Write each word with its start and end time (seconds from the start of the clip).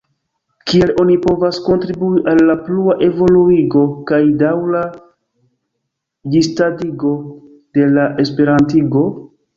Kiel 0.69 0.91
oni 1.01 1.15
povas 1.25 1.57
kontribui 1.65 2.23
al 2.31 2.41
la 2.51 2.55
plua 2.69 2.95
evoluigo 3.09 3.83
kaj 4.13 4.21
daŭra 4.41 4.81
ĝisdatigo 6.37 7.13
de 7.79 7.89
la 7.97 8.11
esperantigo? 8.25 9.07